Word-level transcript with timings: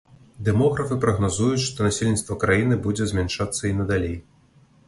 Дэмографы 0.45 0.95
прагназуюць, 1.03 1.65
што 1.67 1.87
насельніцтва 1.87 2.39
краіны 2.45 2.81
будзе 2.87 3.11
змяншацца 3.13 3.63
і 3.71 3.75
надалей. 3.83 4.19